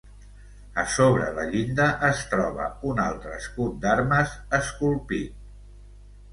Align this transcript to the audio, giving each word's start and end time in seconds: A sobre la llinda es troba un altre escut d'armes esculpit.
A 0.83 0.85
sobre 0.93 1.27
la 1.35 1.43
llinda 1.51 1.85
es 2.09 2.23
troba 2.33 2.71
un 2.93 3.03
altre 3.05 3.37
escut 3.43 3.79
d'armes 3.87 4.35
esculpit. 4.63 5.41